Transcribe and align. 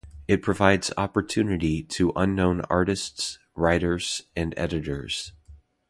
It 0.27 0.41
provides 0.41 0.91
opportunity 0.97 1.83
to 1.83 2.11
unknown 2.15 2.61
artists, 2.71 3.37
writers 3.53 4.23
and 4.35 4.51
editors. 4.57 5.31